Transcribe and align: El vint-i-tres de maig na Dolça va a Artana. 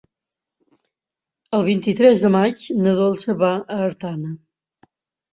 El 1.57 1.65
vint-i-tres 1.67 2.23
de 2.27 2.31
maig 2.35 2.63
na 2.85 2.93
Dolça 3.01 3.35
va 3.43 3.51
a 3.75 3.77
Artana. 3.89 4.33